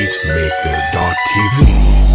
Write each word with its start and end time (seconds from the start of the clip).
beatmaker.tv. 0.00 2.09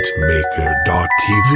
Beatmaker.tv. 0.00 1.50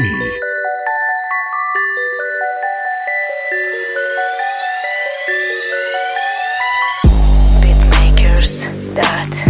Beatmakers.tv 7.62 9.43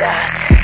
that. 0.00 0.59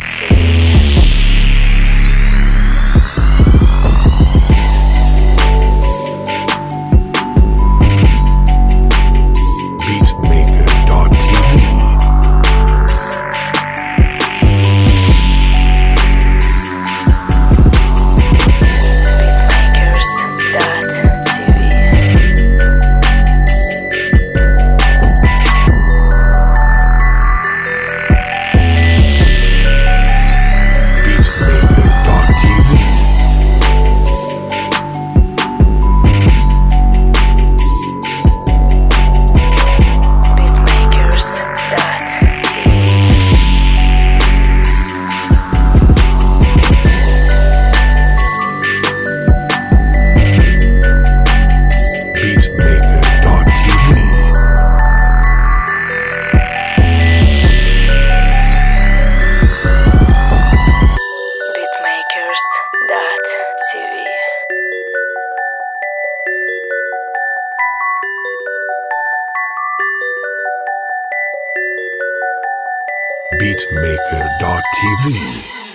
Beatmaker.tv. 73.56 75.65